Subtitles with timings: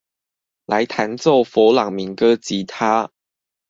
[0.65, 3.11] 來彈奏佛朗明哥吉他